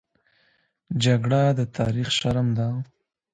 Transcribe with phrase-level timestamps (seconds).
[1.03, 2.67] جګړه د تاریخ شرم ده